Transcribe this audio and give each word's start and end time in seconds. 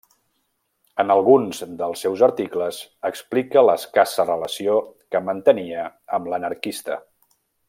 En 1.03 1.13
alguns 1.15 1.59
dels 1.81 2.05
seus 2.05 2.23
articles 2.29 2.79
explica 3.11 3.65
l'escassa 3.69 4.27
relació 4.33 4.81
que 5.13 5.25
mantenia 5.31 5.89
amb 6.19 6.33
l'anarquista. 6.35 7.03